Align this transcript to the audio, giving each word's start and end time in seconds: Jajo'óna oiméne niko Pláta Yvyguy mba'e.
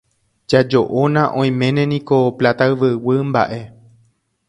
Jajo'óna 0.49 1.23
oiméne 1.41 1.83
niko 1.91 2.17
Pláta 2.37 2.65
Yvyguy 2.73 3.21
mba'e. 3.29 3.59